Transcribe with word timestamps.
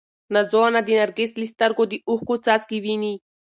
نازو 0.33 0.59
انا 0.67 0.81
د 0.85 0.89
نرګس 0.99 1.31
له 1.41 1.45
سترګو 1.53 1.83
د 1.87 1.93
اوښکو 2.09 2.35
څاڅکي 2.45 2.77
ویني. 2.83 3.13